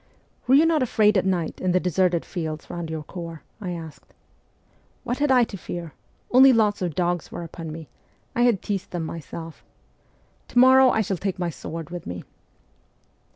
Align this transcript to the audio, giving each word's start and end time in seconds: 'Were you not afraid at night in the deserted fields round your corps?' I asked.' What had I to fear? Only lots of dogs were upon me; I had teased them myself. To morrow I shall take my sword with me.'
'Were 0.47 0.55
you 0.55 0.65
not 0.65 0.81
afraid 0.81 1.15
at 1.15 1.27
night 1.27 1.61
in 1.61 1.73
the 1.73 1.79
deserted 1.79 2.25
fields 2.25 2.71
round 2.71 2.89
your 2.89 3.03
corps?' 3.03 3.43
I 3.61 3.69
asked.' 3.69 4.15
What 5.03 5.19
had 5.19 5.31
I 5.31 5.43
to 5.43 5.57
fear? 5.57 5.93
Only 6.31 6.51
lots 6.51 6.81
of 6.81 6.95
dogs 6.95 7.31
were 7.31 7.43
upon 7.43 7.71
me; 7.71 7.87
I 8.35 8.41
had 8.41 8.63
teased 8.63 8.89
them 8.89 9.03
myself. 9.05 9.63
To 10.47 10.57
morrow 10.57 10.89
I 10.89 11.01
shall 11.01 11.17
take 11.17 11.37
my 11.37 11.51
sword 11.51 11.91
with 11.91 12.07
me.' 12.07 12.23